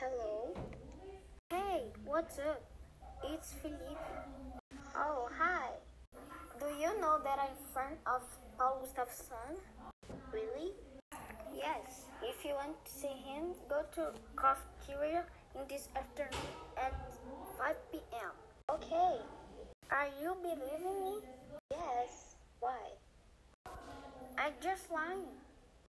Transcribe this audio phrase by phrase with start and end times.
[0.00, 0.56] Hello?
[1.50, 2.64] Hey, what's up?
[3.22, 4.00] It's Felipe.
[4.96, 5.76] Oh, hi.
[6.58, 8.22] Do you know that I'm friend of
[8.56, 9.60] Paul Gustafsson?
[10.32, 10.72] Really?
[11.54, 12.06] Yes.
[12.24, 16.48] If you want to see him, go to cafeteria in this afternoon
[16.78, 16.96] at
[17.58, 18.32] 5 p.m.
[18.72, 19.20] Okay.
[19.90, 21.14] Are you believing me?
[21.70, 22.36] Yes.
[22.60, 22.96] Why?
[24.38, 25.28] I just lying.